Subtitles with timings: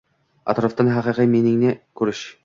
[0.53, 2.25] atrofdan haqiqiy «Men»ingni ko‘rish...